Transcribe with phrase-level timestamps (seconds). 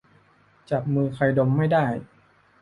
[0.69, 1.85] จับมือใครดมไม่ได้